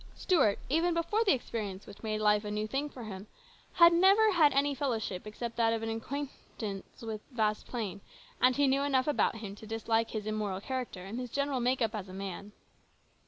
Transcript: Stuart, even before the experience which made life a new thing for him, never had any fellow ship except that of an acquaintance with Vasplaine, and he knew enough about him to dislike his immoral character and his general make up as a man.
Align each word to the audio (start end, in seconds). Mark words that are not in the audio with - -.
Stuart, 0.15 0.57
even 0.67 0.95
before 0.95 1.23
the 1.23 1.31
experience 1.33 1.85
which 1.85 2.01
made 2.01 2.21
life 2.21 2.43
a 2.43 2.49
new 2.49 2.65
thing 2.65 2.89
for 2.89 3.03
him, 3.03 3.27
never 3.79 4.31
had 4.31 4.51
any 4.51 4.73
fellow 4.73 4.97
ship 4.97 5.27
except 5.27 5.57
that 5.57 5.73
of 5.73 5.83
an 5.83 5.89
acquaintance 5.91 7.03
with 7.03 7.21
Vasplaine, 7.29 8.01
and 8.41 8.55
he 8.55 8.65
knew 8.65 8.81
enough 8.81 9.05
about 9.05 9.35
him 9.35 9.53
to 9.57 9.67
dislike 9.67 10.09
his 10.09 10.25
immoral 10.25 10.59
character 10.59 11.05
and 11.05 11.19
his 11.19 11.29
general 11.29 11.59
make 11.59 11.83
up 11.83 11.93
as 11.93 12.09
a 12.09 12.13
man. 12.13 12.51